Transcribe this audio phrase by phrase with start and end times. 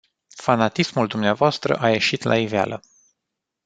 [0.41, 1.59] Fanatismul dvs.
[1.77, 2.81] a ieșit la iveală.